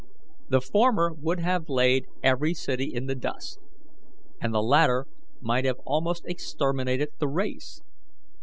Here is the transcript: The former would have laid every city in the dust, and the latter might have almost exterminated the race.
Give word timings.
The 0.49 0.61
former 0.61 1.13
would 1.13 1.41
have 1.41 1.69
laid 1.69 2.07
every 2.23 2.55
city 2.55 2.91
in 2.91 3.05
the 3.05 3.13
dust, 3.13 3.59
and 4.41 4.51
the 4.51 4.63
latter 4.63 5.05
might 5.41 5.65
have 5.65 5.77
almost 5.85 6.25
exterminated 6.25 7.09
the 7.19 7.27
race. 7.27 7.83